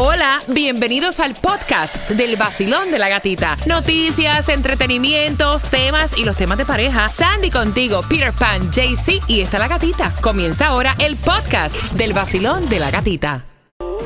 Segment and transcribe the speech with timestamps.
[0.00, 3.56] Hola, bienvenidos al podcast del vacilón de la gatita.
[3.66, 7.08] Noticias, entretenimientos, temas y los temas de pareja.
[7.08, 10.14] Sandy contigo, Peter Pan, JC y está la gatita.
[10.20, 13.44] Comienza ahora el podcast del vacilón de la gatita.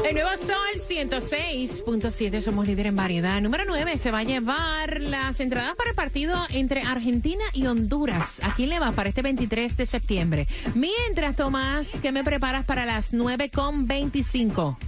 [0.02, 3.42] El nuevo Sol 106.7, somos líder en variedad.
[3.42, 8.40] Número 9 se va a llevar las entradas para el partido entre Argentina y Honduras.
[8.42, 10.48] ¿A quién le va para este 23 de septiembre?
[10.74, 14.78] Mientras, Tomás, ¿qué me preparas para las 9.25?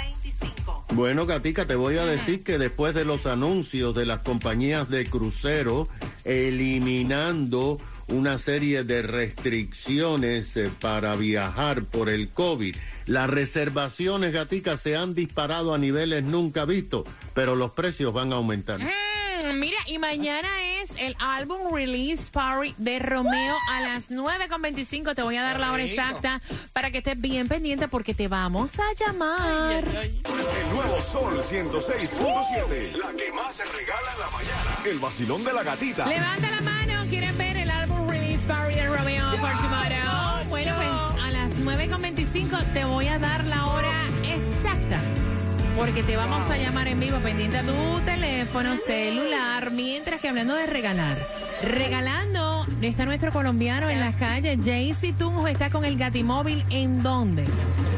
[0.93, 5.07] Bueno, Gatica, te voy a decir que después de los anuncios de las compañías de
[5.07, 5.89] crucero
[6.25, 12.77] eliminando una serie de restricciones eh, para viajar por el COVID,
[13.07, 18.37] las reservaciones, Gatica, se han disparado a niveles nunca vistos, pero los precios van a
[18.37, 18.81] aumentar.
[18.81, 25.15] Mm, mira, y mañana es el álbum Release Party de Romeo a las 9.25.
[25.15, 26.41] Te voy a dar la hora exacta
[26.73, 29.85] para que estés bien pendiente porque te vamos a llamar.
[29.85, 32.97] El nuevo Sol 106.7.
[32.97, 34.79] La que más se regala en la mañana.
[34.85, 36.07] El vacilón de la gatita.
[36.07, 40.49] Levanta la mano, ¿quieren ver el álbum Release Party de Romeo for Tomorrow?
[40.49, 44.14] Bueno, pues a las 9.25 te voy a dar la hora exacta.
[45.77, 49.71] Porque te vamos a llamar en vivo pendiente a tu teléfono celular.
[49.73, 51.17] Mientras que hablando de regalar,
[51.63, 54.59] regalando está nuestro colombiano en las calles.
[54.65, 56.65] Jaycee Tunjo está con el Gatimóvil.
[56.71, 57.45] ¿En dónde?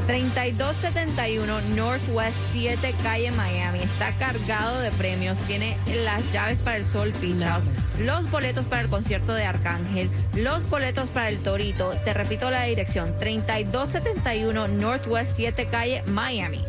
[0.06, 3.80] 3271 Northwest 7 Calle Miami.
[3.80, 5.36] Está cargado de premios.
[5.46, 7.64] Tiene las llaves para el Sol House,
[7.98, 11.90] los boletos para el concierto de Arcángel, los boletos para el Torito.
[12.04, 16.64] Te repito la dirección: 3271 Northwest 7 Calle Miami.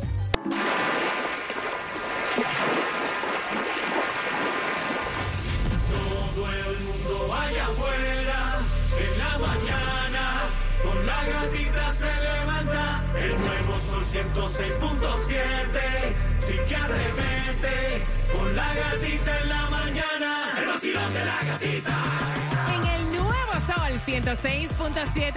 [21.14, 21.96] De la gatita.
[22.76, 25.34] En el nuevo Sol 106.7,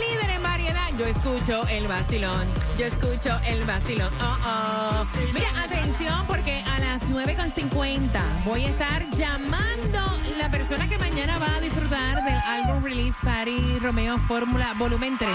[0.00, 0.88] líder en variedad.
[0.98, 2.46] Yo escucho el vacilón.
[2.78, 4.12] Yo escucho el vacilón.
[4.20, 5.06] Oh, oh.
[5.32, 5.50] Mira,
[5.98, 8.08] atención, porque a las 9.50
[8.44, 13.78] voy a estar llamando la persona que mañana va a disfrutar del álbum Release Party
[13.80, 15.30] Romeo Fórmula Volumen 3.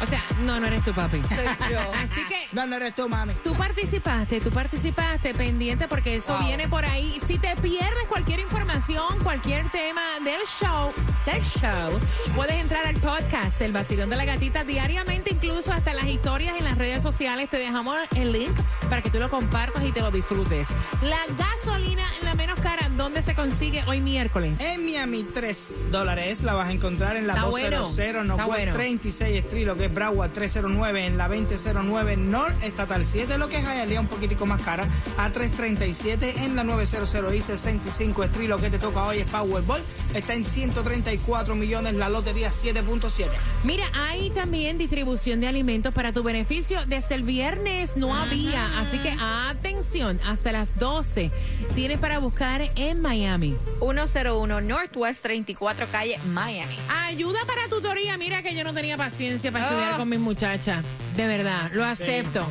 [0.00, 1.20] O sea, no, no eres tu papi.
[1.22, 1.80] Soy yo.
[1.80, 3.32] Así que No, no eres tú, mami.
[3.42, 7.20] Tú participaste, tú participaste pendiente porque eso viene por ahí.
[7.26, 10.92] Si te pierdes cualquier información, cualquier tema del show,
[11.24, 11.98] del show,
[12.36, 16.64] puedes entrar al podcast del Vacilón de la Gatita diariamente, incluso hasta las historias en
[16.64, 17.50] las redes sociales.
[17.50, 18.54] Te dejamos el link
[18.88, 20.68] para que tú lo compartas y te lo disfrutes.
[21.00, 24.58] La gasolina, la menos cara, ¿dónde se consigue hoy miércoles?
[24.60, 26.42] En Miami, 3 dólares.
[26.42, 28.24] La vas a encontrar en la Está 200 bueno.
[28.24, 28.72] no Está bueno.
[28.72, 33.56] 36 Street, lo que es Broward 309, en la 2009 North Estatal 7, lo que
[33.56, 34.84] es Hialeah un poquitico más cara,
[35.18, 39.82] a 337 en la 900 y 65 Street, lo que te toca hoy es Powerball,
[40.14, 43.26] está en 134 millones, la lotería 7.7.
[43.64, 46.78] Mira, hay también distribución de alimentos para tu beneficio.
[46.86, 51.30] Desde el viernes no había, así que atención, hasta las 12
[51.74, 53.56] tienes para buscar en Miami.
[53.80, 56.76] 101 Northwest 34 Calle Miami.
[56.88, 58.16] Ayuda para tutoría.
[58.16, 60.84] Mira que yo no tenía paciencia para estudiar con mis muchachas.
[61.16, 62.46] De verdad, lo acepto.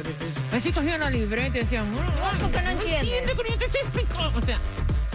[0.52, 1.98] Así cogían la libreta y decían, no,
[2.40, 3.22] ¿por qué no entiendes?
[3.30, 4.32] que no te explico".
[4.36, 4.60] O sea,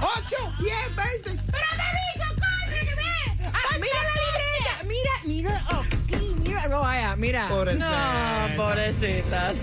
[0.00, 1.42] 8, 10, 20.
[1.50, 3.50] ¡Pero te digo, corre, que ve!
[3.52, 4.82] Ah, ¡Mira la libreta!
[4.84, 7.48] Mira, mira, oh, sí, mira, no vaya, mira.
[7.48, 8.48] Pobrecita.
[8.48, 9.56] No, pobrecitas.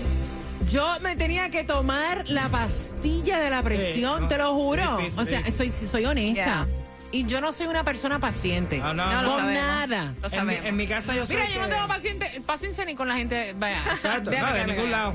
[0.70, 4.98] Yo me tenía que tomar la pastilla de la presión, no, te lo juro.
[4.98, 6.66] difícil, o sea, soy, soy honesta.
[7.12, 8.78] Y yo no soy una persona paciente.
[8.78, 9.28] No, no, No, lo no.
[9.34, 9.62] con sabemos.
[9.66, 10.04] nada.
[10.04, 10.64] Lo En mi, sabemos.
[10.66, 13.54] en mi casa yo soy Mira, yo no tengo paciente, paciencia ni con la gente.
[13.58, 13.82] Vaya.
[13.90, 15.14] Exacto, Déjame no, de ningún lado.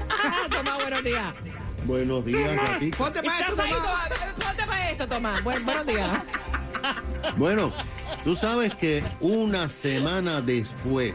[0.50, 1.34] Tomás, buenos días.
[1.84, 2.98] Buenos días, Gatica.
[2.98, 4.08] Ponte para esto, ¿Estás ahí, Tomás.
[4.46, 5.42] Ponte para esto, Tomás.
[5.44, 6.22] Buen- buenos días.
[7.36, 7.72] Bueno,
[8.24, 11.14] tú sabes que una semana después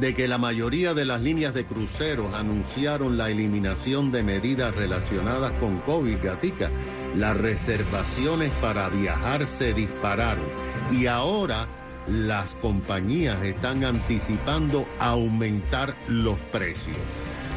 [0.00, 5.52] de que la mayoría de las líneas de cruceros anunciaron la eliminación de medidas relacionadas
[5.52, 6.68] con COVID, Gatica,
[7.16, 10.44] las reservaciones para viajar se dispararon
[10.92, 11.66] y ahora
[12.08, 16.96] las compañías están anticipando aumentar los precios.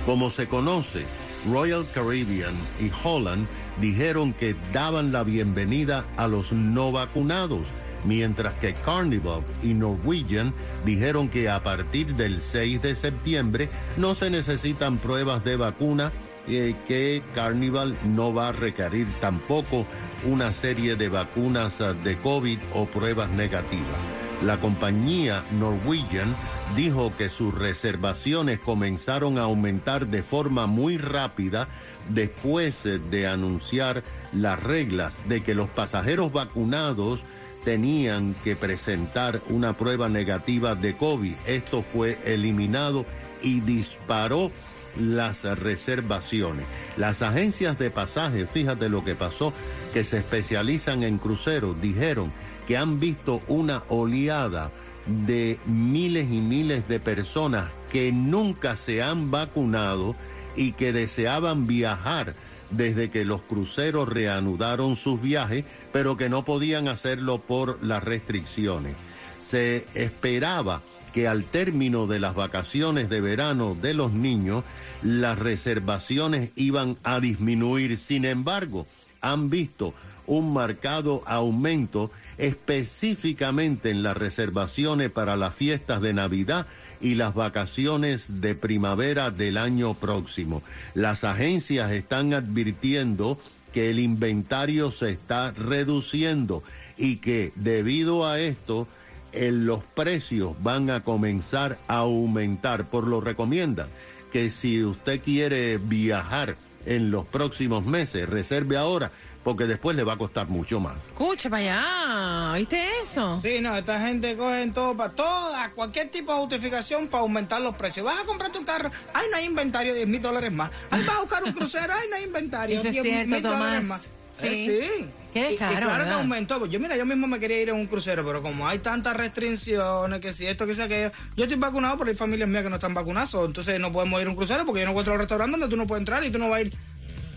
[0.06, 1.06] Como se conoce,
[1.51, 3.47] Royal Caribbean y Holland
[3.79, 7.67] dijeron que daban la bienvenida a los no vacunados,
[8.06, 10.53] mientras que Carnival y Norwegian
[10.85, 16.11] dijeron que a partir del 6 de septiembre no se necesitan pruebas de vacuna
[16.49, 19.85] eh, que Carnival no va a requerir tampoco
[20.25, 23.99] una serie de vacunas ah, de COVID o pruebas negativas.
[24.43, 26.35] La compañía Norwegian
[26.75, 31.67] dijo que sus reservaciones comenzaron a aumentar de forma muy rápida
[32.09, 34.03] después eh, de anunciar
[34.33, 37.21] las reglas de que los pasajeros vacunados
[37.63, 41.33] tenían que presentar una prueba negativa de COVID.
[41.45, 43.05] Esto fue eliminado
[43.41, 44.51] y disparó
[44.97, 46.65] las reservaciones.
[46.97, 49.53] Las agencias de pasaje, fíjate lo que pasó,
[49.94, 52.31] que se especializan en cruceros, dijeron
[52.68, 54.71] que han visto una oleada
[55.06, 60.15] de miles y miles de personas que nunca se han vacunado
[60.56, 62.35] y que deseaban viajar
[62.69, 68.95] desde que los cruceros reanudaron sus viajes, pero que no podían hacerlo por las restricciones.
[69.39, 70.81] Se esperaba
[71.13, 74.63] que al término de las vacaciones de verano de los niños,
[75.01, 77.97] las reservaciones iban a disminuir.
[77.97, 78.88] Sin embargo,
[79.21, 79.94] han visto
[80.27, 86.67] un marcado aumento específicamente en las reservaciones para las fiestas de Navidad
[87.01, 90.61] y las vacaciones de primavera del año próximo.
[90.94, 93.39] Las agencias están advirtiendo
[93.73, 96.63] que el inventario se está reduciendo
[96.97, 98.88] y que debido a esto
[99.33, 102.85] eh, los precios van a comenzar a aumentar.
[102.85, 103.87] Por lo recomiendan
[104.31, 106.55] que si usted quiere viajar
[106.85, 109.11] en los próximos meses, reserve ahora
[109.43, 110.95] porque después le va a costar mucho más.
[111.07, 112.57] Escucha para allá.
[112.57, 113.39] ¿Viste eso?
[113.41, 117.75] Sí, no, esta gente coge todo para toda, cualquier tipo de justificación para aumentar los
[117.75, 118.05] precios.
[118.05, 120.69] Vas a comprarte un carro, ay, no hay inventario, 10 mil dólares más.
[120.91, 123.41] Ay, vas a buscar un crucero, ay, no hay inventario, Eso es 10 cierto, mil
[123.41, 124.01] dólares más.
[124.41, 124.47] Sí.
[124.69, 125.06] Eh, sí.
[125.33, 126.19] Qué Y- y, caro, claro que ¿verdad?
[126.21, 126.59] aumentó.
[126.59, 129.15] Pues Yo, mira, yo mismo me quería ir en un crucero, pero como hay tantas
[129.15, 131.12] restricciones, que si esto, que si aquello.
[131.36, 134.27] Yo estoy vacunado, pero hay familias mías que no están vacunadas, entonces no podemos ir
[134.27, 136.31] a un crucero porque yo no encuentro un restaurante donde tú no puedes entrar y
[136.31, 136.74] tú no vas a ir.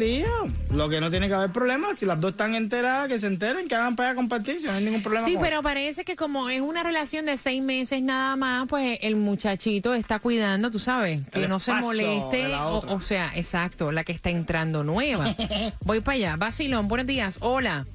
[0.70, 3.68] Lo que no tiene que haber problema, si las dos están enteradas, que se enteren,
[3.68, 5.26] que hagan para compartir, si no hay ningún problema.
[5.26, 9.16] Sí, pero parece que como es una relación de seis meses nada más, pues el
[9.16, 12.54] muchachito está cuidando, tú sabes, que El no se moleste.
[12.54, 15.34] O, sea, exacto, la que está entrando nueva.
[15.80, 16.36] Voy para allá.
[16.36, 17.38] Basilón, buenos días.
[17.40, 17.86] Hola.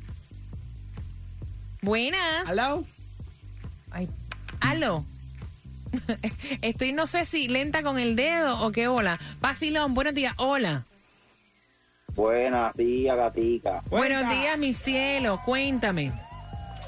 [1.82, 2.48] Buenas.
[2.48, 2.84] ¿Aló?
[3.92, 4.10] Ay,
[4.60, 5.06] aló.
[6.62, 9.20] Estoy no sé si lenta con el dedo o qué hola.
[9.40, 10.34] Basilón, buenos días.
[10.38, 10.86] Hola.
[12.16, 13.82] Buenos días, gatica.
[13.90, 14.40] Buenos Cuenta.
[14.42, 15.40] días, mi cielo.
[15.46, 16.12] Cuéntame.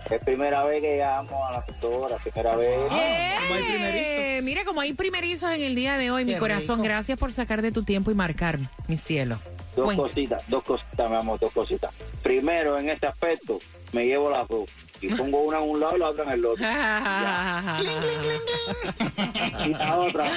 [0.09, 2.77] Es primera vez que llamo a la doctora, primera vez.
[2.91, 3.35] ¡Eh!
[3.41, 4.43] como hay primerizos.
[4.43, 6.83] Mira, como hay primerizos en el día de hoy, mi corazón, rico.
[6.89, 9.39] gracias por sacar de tu tiempo y marcar, mi cielo.
[9.75, 10.03] Dos Cuenta.
[10.03, 11.91] cositas, dos cositas, mi amor, dos cositas.
[12.21, 13.57] Primero, en este aspecto,
[13.93, 14.69] me llevo las dos.
[15.01, 16.65] Y pongo una en un lado y la otra en el otro.
[19.65, 20.31] Y la otra,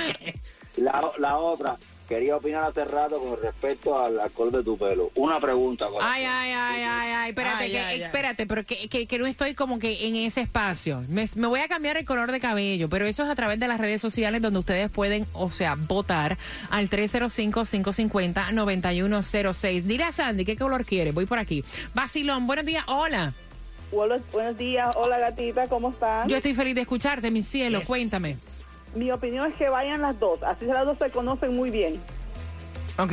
[0.77, 1.77] la, la otra,
[2.09, 5.11] quería opinar hace rato con respecto al alcohol de tu pelo.
[5.15, 6.11] Una pregunta, corazón.
[6.11, 8.03] Ay, ay, ay, ay, ay, espérate, Ay, que, ay, ay.
[8.03, 11.05] espérate, pero que, que, que no estoy como que en ese espacio.
[11.09, 13.69] Me, me voy a cambiar el color de cabello, pero eso es a través de
[13.69, 16.39] las redes sociales donde ustedes pueden, o sea, votar
[16.71, 19.83] al 305-550-9106.
[19.83, 21.63] Dile a Sandy qué color quiere, voy por aquí.
[21.95, 23.35] Basilón, buenos días, hola.
[23.93, 26.29] Buenos, buenos días, hola gatita, ¿cómo están?
[26.29, 28.37] Yo estoy feliz de escucharte, mi cielo, cuéntame.
[28.95, 32.01] Mi opinión es que vayan las dos, así las dos se conocen muy bien,
[32.99, 33.13] Ok.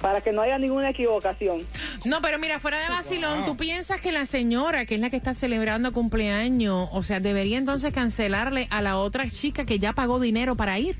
[0.00, 1.62] para que no haya ninguna equivocación.
[2.04, 5.16] No, pero mira, fuera de vacilón, ¿tú piensas que la señora, que es la que
[5.16, 10.20] está celebrando cumpleaños, o sea, debería entonces cancelarle a la otra chica que ya pagó
[10.20, 10.96] dinero para ir?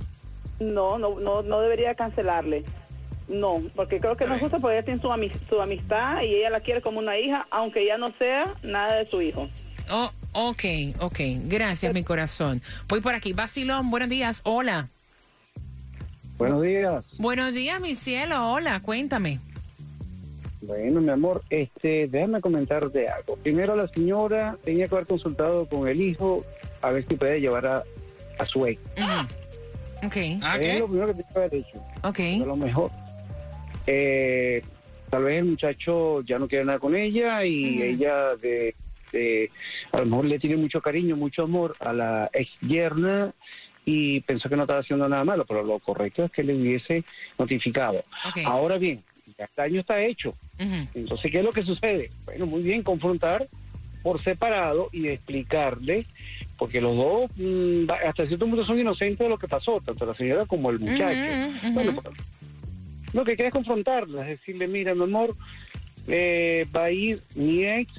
[0.61, 2.65] No, no, no, no debería cancelarle.
[3.29, 5.11] No, porque creo que no es justo porque ella tiene su,
[5.49, 9.11] su amistad y ella la quiere como una hija, aunque ya no sea nada de
[9.11, 9.49] su hijo.
[9.91, 10.65] Oh, ok,
[11.01, 11.19] ok.
[11.47, 12.63] Gracias, mi corazón.
[12.89, 13.33] Voy por aquí.
[13.33, 14.41] Basilón, buenos días.
[14.45, 14.89] Hola.
[16.39, 17.05] Buenos días.
[17.19, 18.53] Buenos días, mi cielo.
[18.53, 19.41] Hola, cuéntame.
[20.61, 23.37] Bueno, mi amor, este, déjame comentarte algo.
[23.37, 26.45] Primero, la señora tenía que haber consultado con el hijo
[26.83, 27.83] a ver si puede llevar a,
[28.39, 28.81] a su ex.
[28.99, 30.07] Ujú.
[30.07, 31.79] Ok, ¿Ah, es lo primero que tiene que haber hecho.
[32.03, 32.21] ok.
[32.43, 32.91] A lo mejor.
[33.87, 34.63] Eh,
[35.09, 38.75] tal vez el muchacho ya no quiere nada con ella y ella de,
[39.13, 39.51] de-
[39.93, 43.33] a lo mejor le tiene mucho cariño, mucho amor a la ex yerna
[43.85, 47.05] y pensó que no estaba haciendo nada malo, pero lo correcto es que le hubiese
[47.39, 48.05] notificado.
[48.45, 49.03] Ahora bien,
[49.39, 50.35] el daño está hecho.
[50.95, 52.11] Entonces, ¿qué es lo que sucede?
[52.25, 53.47] Bueno, muy bien, confrontar
[54.03, 56.07] por separado y explicarle,
[56.59, 60.15] porque los dos mm, hasta cierto punto son inocentes de lo que pasó, tanto la
[60.15, 61.31] señora como el muchacho.
[61.75, 62.15] Bueno, pues,
[63.13, 65.35] lo que queda es confrontarla, es decirle, mira, mi amor,
[66.09, 67.91] eh, va a ir mi ex,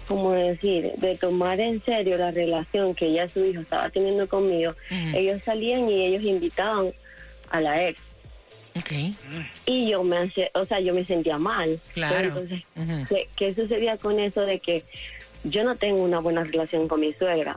[0.09, 4.75] como decir, de tomar en serio la relación que ella su hijo estaba teniendo conmigo,
[5.15, 6.93] ellos salían y ellos invitaban
[7.51, 8.01] a la ex
[8.77, 8.91] Ok.
[9.67, 11.79] y yo me hace, o sea, yo me sentía mal.
[11.93, 12.27] Claro.
[12.27, 12.63] Entonces.
[13.09, 14.83] ¿qué, qué sucedía con eso de que
[15.45, 17.57] yo no tengo una buena relación con mi suegra?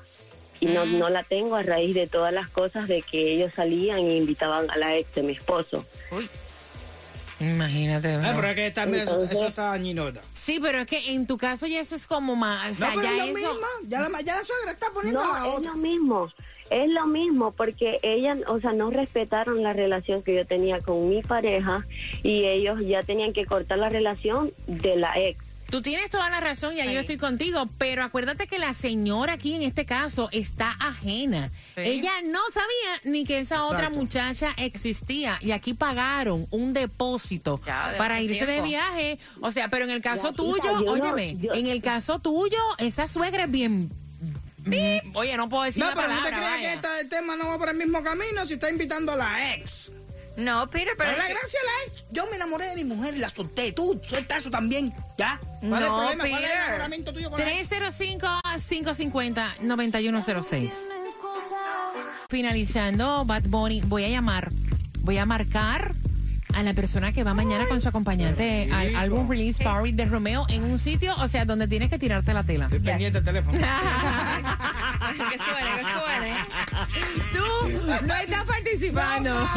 [0.60, 4.00] Y no, no la tengo a raíz de todas las cosas de que ellos salían
[4.00, 5.86] e invitaban a la ex de mi esposo.
[7.40, 8.14] Imagínate.
[8.14, 8.36] Ah, ¿verdad?
[8.36, 10.22] pero es que también eso, Entonces- eso está dañinota.
[10.34, 12.72] Sí, pero es que en tu caso ya eso es como más.
[12.72, 13.54] O sea, no, pero ya es lo eso.
[13.54, 13.68] mismo.
[13.88, 15.72] Ya la, ya la suegra está poniendo No, a la es otra.
[15.72, 16.32] lo mismo.
[16.70, 21.08] Es lo mismo porque ellas, o sea, no respetaron la relación que yo tenía con
[21.10, 21.86] mi pareja
[22.24, 25.40] y ellos ya tenían que cortar la relación de la ex.
[25.70, 29.34] Tú tienes toda la razón y ahí yo estoy contigo, pero acuérdate que la señora
[29.34, 31.52] aquí en este caso está ajena.
[31.76, 37.92] Ella no sabía ni que esa otra muchacha existía y aquí pagaron un depósito Ya,
[37.92, 39.20] de para irse de viaje.
[39.42, 42.20] O sea, pero en el caso Ya, tuyo, yo no- óyeme, yo- en el caso
[42.20, 43.90] tuyo, esa suegra es bien...
[45.14, 47.00] Oye, no puedo decir No, la pero no te palabra, creas que vaya.
[47.02, 49.92] el tema no va por el mismo camino si está invitando a la ex.
[50.38, 51.10] No, Peter, pero...
[51.12, 53.72] Pero la gracia la ex, yo me enamoré de mi mujer y la solté.
[53.74, 55.40] Tú suelta eso también, ¿ya?
[55.62, 56.24] ¿Cuál es el No, problema?
[56.30, 56.58] ¿Cuál es el Peter.
[56.64, 57.72] enamoramiento tuyo con la ex?
[57.72, 60.72] 305-550-9106.
[62.30, 64.50] Finalizando, Bad Bunny, voy a llamar,
[65.00, 65.94] voy a marcar
[66.54, 70.46] a la persona que va mañana con su acompañante al álbum Release Party de Romeo
[70.50, 72.66] en un sitio, o sea, donde tienes que tirarte la tela.
[72.66, 73.58] Estoy pendiente del teléfono.
[75.30, 76.36] que suene, que suene.
[77.88, 79.48] No estás participando.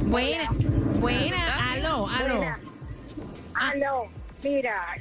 [0.07, 0.51] Buena,
[1.01, 1.73] buena.
[1.73, 2.41] Aló, aló.
[3.55, 4.05] Aló,
[4.43, 4.97] mira,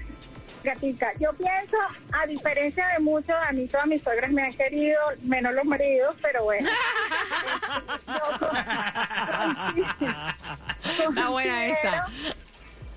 [0.68, 1.76] gatita, yo pienso,
[2.12, 6.16] a diferencia de muchos, a mí todas mis suegras me han querido, menos los maridos,
[6.22, 6.70] pero bueno.
[10.84, 12.06] Está buena esa.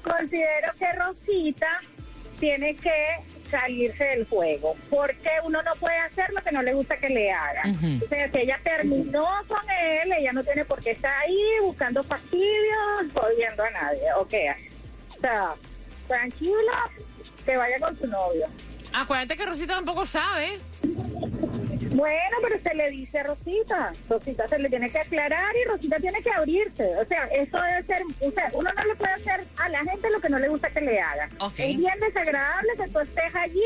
[0.03, 1.81] Considero que Rosita
[2.41, 6.97] tiene que salirse del juego, porque uno no puede hacer lo que no le gusta
[6.97, 7.77] que le hagan.
[7.77, 8.05] Ujú.
[8.05, 12.03] O sea, si ella terminó con él, ella no tiene por qué estar ahí buscando
[12.03, 14.35] fastidios, jodiendo a nadie, ok.
[15.17, 15.55] O sea,
[16.11, 16.91] tranquila,
[17.47, 18.47] que vaya con su novio.
[18.93, 20.59] Acuérdate que Rosita tampoco sabe.
[21.93, 23.93] Bueno, pero se le dice a Rosita.
[24.09, 26.85] Rosita se le tiene que aclarar y Rosita tiene que abrirse.
[26.97, 30.11] O sea, eso debe ser, o sea, uno no le puede hacer a la gente
[30.11, 31.31] lo que no le gusta que le hagan.
[31.41, 31.59] Ok.
[31.59, 33.63] Es bien desagradable que tú estés allí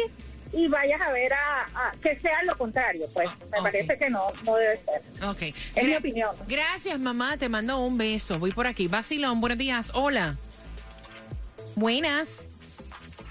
[0.52, 3.07] y vayas a ver a, a- que sea lo contrario.
[3.12, 5.24] Pues me parece que no, no debe ser.
[5.28, 5.42] Ok.
[5.76, 6.30] Es mi opinión.
[6.48, 7.37] Gracias, mamá.
[7.37, 8.38] Te mando un beso.
[8.38, 8.88] Voy por aquí.
[8.88, 9.90] Basilón, buenos días.
[9.94, 10.37] Hola.
[11.76, 12.46] Buenas.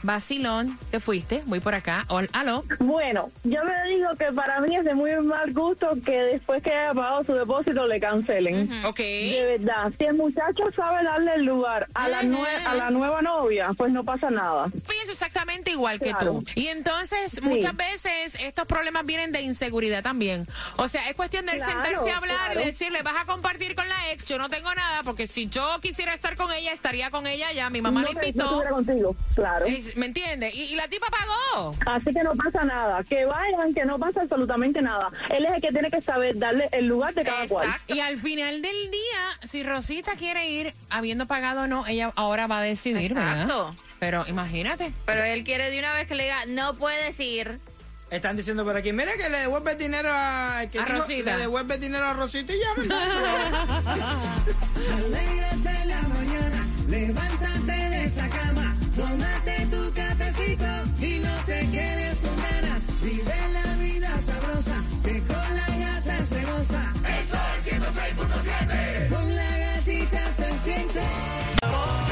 [0.04, 1.42] Basilón, te fuiste.
[1.46, 2.06] Voy por acá.
[2.10, 2.64] Hol- Aló.
[2.80, 6.72] Bueno, yo me digo que para mí es de muy mal gusto que después que
[6.72, 8.86] haya pagado su depósito le cancelen.
[8.86, 9.00] Ok.
[9.00, 13.22] De verdad, si el muchacho sabe darle el lugar a la, nue- a la nueva
[13.22, 14.68] novia, pues no pasa nada.
[14.88, 16.44] Pienso exactamente igual que tú.
[16.56, 20.48] Y entonces, muchas veces estos problemas vienen de inseguridad también.
[20.78, 22.62] O sea, es cuestión de Claro, sentarse a hablar claro.
[22.62, 25.80] y decirle, vas a compartir con la ex, yo no tengo nada, porque si yo
[25.82, 27.70] quisiera estar con ella, estaría con ella ya.
[27.70, 28.64] Mi mamá no la invitó.
[28.64, 29.66] no contigo, claro.
[29.66, 30.54] Es- ¿Me entiendes?
[30.56, 31.76] Y, y la tipa pagó.
[31.86, 33.04] Así que no pasa nada.
[33.04, 35.10] Que vayan, que no pasa absolutamente nada.
[35.30, 37.70] Él es el que tiene que saber darle el lugar de cada cual.
[37.88, 42.48] Y al final del día, si Rosita quiere ir, habiendo pagado o no, ella ahora
[42.48, 43.66] va a decidir, Exacto.
[43.66, 43.74] ¿verdad?
[44.00, 44.92] Pero imagínate.
[45.06, 47.60] Pero él quiere de una vez que le diga, no puedes ir.
[48.12, 50.64] Están diciendo por aquí, mira que le devuelve dinero a...
[50.72, 51.32] Que A dijo- Rosita.
[51.36, 52.84] Le devuelve dinero a Rosita y ya me
[54.94, 59.63] Alégrate la mañana, levántate de esa cama, tómate
[61.72, 63.02] quedes con ganas.
[63.02, 66.94] Vive la vida sabrosa, que con la gata se goza.
[67.20, 69.10] Eso es 106.7.
[69.10, 71.04] Con la gatita se siente.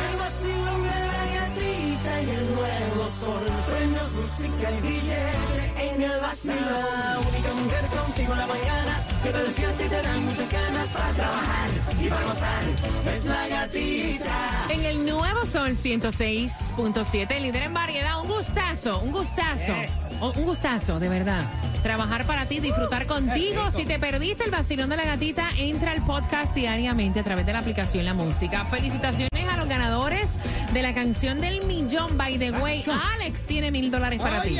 [0.08, 3.44] El vacilón de la gatita y el nuevo sol.
[3.68, 6.58] Premios, música y billete en el vacilón.
[6.58, 10.88] La única mujer contigo en la mañana que te despierta y te dan muchas ganas
[10.90, 12.64] para trabajar y para gozar.
[13.14, 14.66] Es la gatita.
[14.70, 19.74] En el nuevo Sol 106.7, líder en variedad, un gustazo, un gustazo.
[19.74, 21.46] un un gustazo, de verdad.
[21.84, 23.72] Trabajar para ti, disfrutar contigo.
[23.72, 27.54] Si te perdiste el vacilón de la gatita, entra al podcast diariamente a través de
[27.54, 28.66] la aplicación La Música.
[28.66, 30.30] Felicitaciones a los ganadores
[30.74, 32.18] de la canción del millón.
[32.18, 32.84] By the way,
[33.16, 34.58] Alex tiene mil dólares para ti.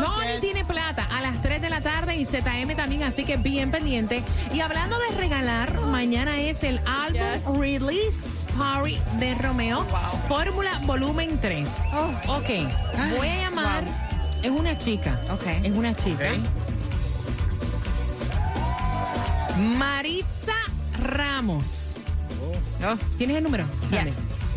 [0.00, 3.70] Johnny tiene plata a las 3 de la tarde y ZM también, así que bien
[3.70, 4.22] pendiente.
[4.52, 9.86] Y hablando de regalar, mañana es el álbum Release Party de Romeo,
[10.28, 11.68] Fórmula Volumen 3.
[12.26, 12.48] Ok,
[13.16, 14.09] voy a llamar.
[14.42, 15.20] Es una chica.
[15.30, 15.46] Ok.
[15.64, 16.32] Es una chica.
[19.58, 20.54] Maritza
[21.02, 21.90] Ramos.
[22.82, 23.64] Oh, ¿Tienes el número?
[23.90, 24.12] Dale.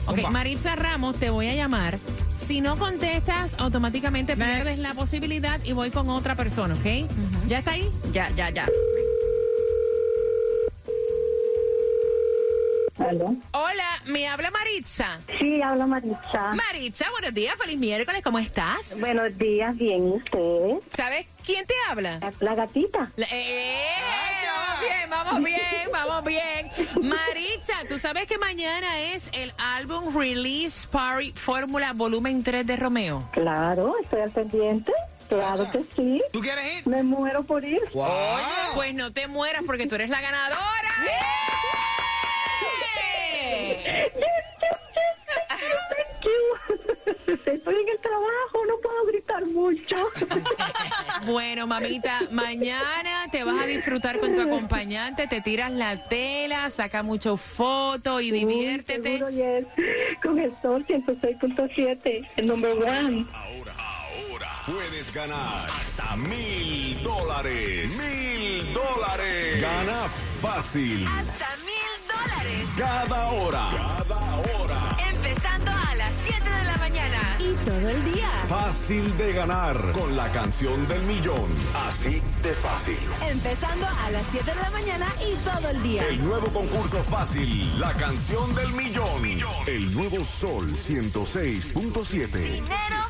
[0.06, 0.30] Ok, Zumba.
[0.32, 2.00] Maritza Ramos, te voy a llamar.
[2.38, 7.10] Si no contestas, automáticamente pierdes la posibilidad y voy con otra persona, ¿ok?
[7.48, 7.90] ¿Ya está ahí?
[8.12, 8.68] Ya, ya, ya.
[13.10, 13.36] ¿Aló?
[13.52, 15.20] Hola, ¿me habla Maritza?
[15.40, 16.54] Sí, habla Maritza.
[16.54, 18.78] Maritza, buenos días, feliz miércoles, ¿cómo estás?
[19.00, 20.88] Buenos días, bien, ¿y usted?
[20.96, 22.20] ¿Sabes quién te habla?
[22.40, 23.12] La gatita.
[23.16, 23.82] La- ¡Eh!
[25.10, 27.08] Vamos bien, vamos bien, vamos bien.
[27.10, 33.28] Maritza, ¿tú sabes que mañana es el álbum Release Party Fórmula Volumen 3 de Romeo?
[33.32, 34.92] Claro, estoy al pendiente.
[35.30, 36.22] Claro que sí.
[36.32, 36.88] ¿Tú quieres ir?
[36.88, 37.82] Me muero por ir.
[37.94, 38.44] Oye,
[38.76, 40.60] pues no te mueras porque tú eres la ganadora.
[44.04, 44.44] Thank you.
[47.46, 50.10] Estoy en el trabajo, no puedo gritar mucho.
[51.26, 57.02] Bueno, mamita, mañana te vas a disfrutar con tu acompañante, te tiras la tela, saca
[57.02, 59.20] muchas fotos y diviértete.
[59.20, 59.66] Seguro, yes.
[60.22, 63.26] Con el sol 106.7, el number one.
[64.66, 67.98] Puedes ganar hasta mil dólares.
[67.98, 69.62] Mil dólares.
[69.62, 70.08] Gana
[70.42, 71.06] fácil.
[71.06, 71.83] Hasta mil
[72.78, 73.70] Cada hora.
[73.98, 74.98] Cada hora.
[75.12, 77.20] Empezando a las 7 de la mañana.
[77.40, 78.30] Y todo el día.
[78.50, 81.50] Fácil de ganar con la canción del millón.
[81.88, 82.98] Así de fácil.
[83.30, 86.08] Empezando a las 7 de la mañana y todo el día.
[86.08, 87.80] El nuevo concurso fácil.
[87.80, 89.24] La canción del millón.
[89.68, 92.28] El nuevo Sol 106.7.
[92.28, 93.04] Dinero